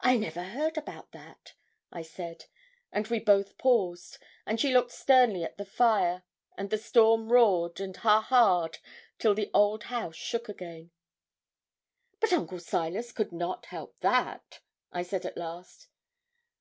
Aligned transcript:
'I 0.00 0.16
never 0.16 0.42
heard 0.42 0.76
about 0.76 1.12
that,' 1.12 1.54
I 1.92 2.02
said; 2.02 2.46
and 2.90 3.06
we 3.06 3.20
both 3.20 3.58
paused, 3.58 4.18
and 4.44 4.58
she 4.60 4.72
looked 4.74 4.90
sternly 4.90 5.44
at 5.44 5.56
the 5.56 5.64
fire, 5.64 6.24
and 6.58 6.68
the 6.68 6.76
storm 6.78 7.30
roared 7.30 7.78
and 7.78 7.96
ha 7.96 8.22
ha 8.22 8.64
ed 8.64 8.78
till 9.20 9.34
the 9.34 9.48
old 9.54 9.84
house 9.84 10.16
shook 10.16 10.48
again. 10.48 10.90
'But 12.18 12.32
Uncle 12.32 12.58
Silas 12.58 13.12
could 13.12 13.30
not 13.30 13.66
help 13.66 13.94
that,' 14.00 14.62
I 14.90 15.04
said 15.04 15.24
at 15.24 15.36
last. 15.38 15.86